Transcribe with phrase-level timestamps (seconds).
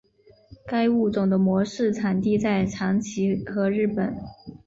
[0.65, 4.17] 该物种的模式产地在长崎和日本。